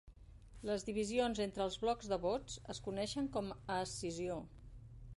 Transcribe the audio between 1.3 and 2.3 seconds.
entre els blocs de